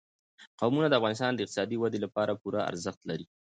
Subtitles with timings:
[0.59, 3.25] قومونه د افغانستان د اقتصادي ودې لپاره پوره ارزښت لري.